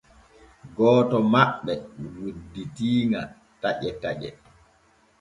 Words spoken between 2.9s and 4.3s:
ŋa taƴe taƴe.